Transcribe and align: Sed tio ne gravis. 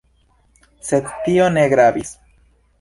Sed 0.87 1.13
tio 1.27 1.53
ne 1.59 1.69
gravis. 1.77 2.19